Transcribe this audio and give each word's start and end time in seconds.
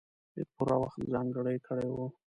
پوره 0.55 0.75
وخت 0.83 0.99
ځانګړی 1.13 1.57
کړی 1.67 1.87
وو. 1.93 2.05